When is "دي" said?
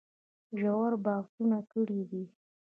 2.09-2.23